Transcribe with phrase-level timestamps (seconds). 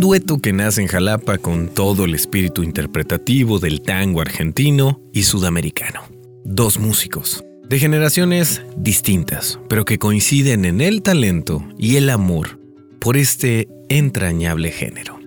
[0.00, 5.24] Un dueto que nace en Jalapa con todo el espíritu interpretativo del tango argentino y
[5.24, 6.00] sudamericano.
[6.42, 12.58] Dos músicos, de generaciones distintas, pero que coinciden en el talento y el amor
[12.98, 15.20] por este entrañable género.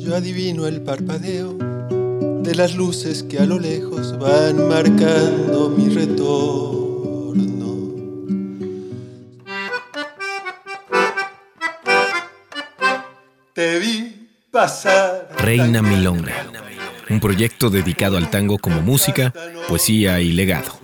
[0.00, 6.85] Yo adivino el parpadeo de las luces que a lo lejos van marcando mi retorno.
[13.56, 15.30] Te vi pasar.
[15.38, 16.34] Reina Milonga,
[17.08, 19.32] un proyecto dedicado al tango como música,
[19.66, 20.78] poesía y legado.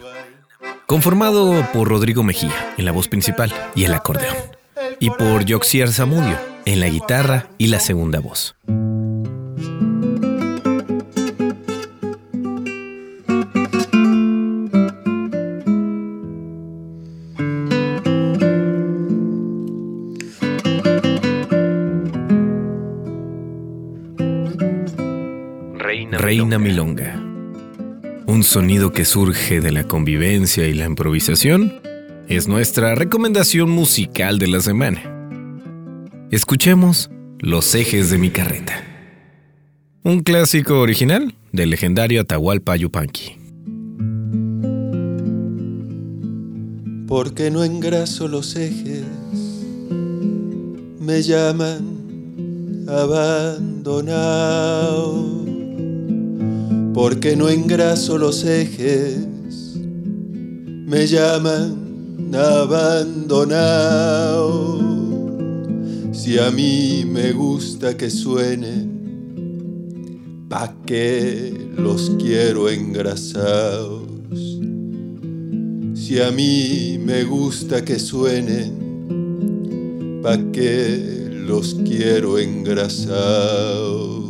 [0.87, 4.37] Conformado por Rodrigo Mejía en la voz principal y el acordeón,
[5.01, 8.57] y por Yoxier Zamudio en la guitarra y la segunda voz.
[26.33, 27.23] Reina Milonga.
[28.27, 31.75] Un sonido que surge de la convivencia y la improvisación
[32.27, 35.03] es nuestra recomendación musical de la semana.
[36.31, 38.83] Escuchemos Los ejes de mi carreta.
[40.05, 43.37] Un clásico original del legendario Atahualpa Yupanqui.
[47.09, 49.05] Porque no engraso los ejes,
[50.99, 53.93] me llaman abandonado
[56.95, 63.63] porque no engraso los ejes, me llaman abandonado.
[66.13, 68.91] Si a mí me gusta que suenen,
[70.49, 74.03] pa' que los quiero engrasados.
[75.95, 84.22] Si a mí me gusta que suenen, pa' que los quiero engrasados.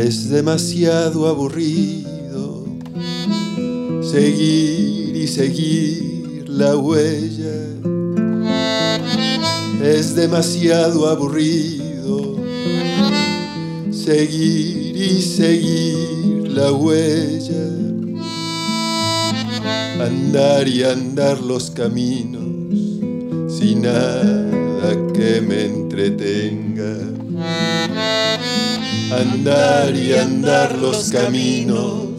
[0.00, 2.64] Es demasiado aburrido
[4.00, 7.76] seguir y seguir la huella.
[9.84, 12.38] Es demasiado aburrido
[13.90, 17.68] seguir y seguir la huella.
[20.00, 22.40] Andar y andar los caminos
[23.46, 27.12] sin nada que me entretenga
[29.10, 32.12] andar y andar los caminos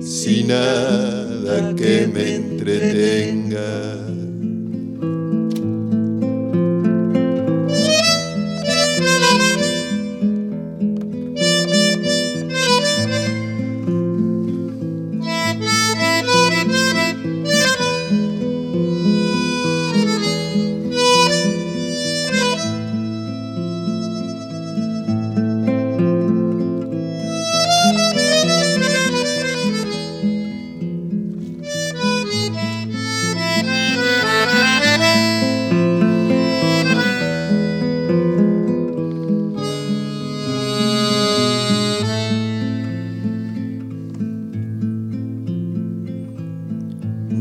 [0.00, 4.17] sin nada que me entretenga.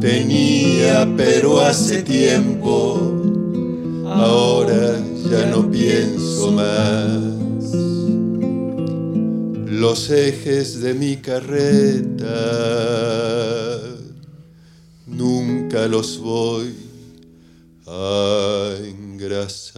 [0.00, 3.00] Tenía, pero hace tiempo,
[4.06, 5.00] ahora
[5.30, 7.26] ya no pienso más.
[9.70, 12.26] Los ejes de mi carreta
[15.06, 16.74] nunca los voy
[17.86, 19.76] a engrasar.